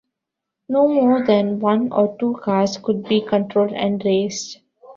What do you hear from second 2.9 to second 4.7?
be controlled and raced.